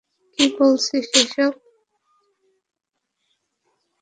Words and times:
কি 0.37 0.45
বলছেন 0.57 1.01
এইসব! 1.11 1.51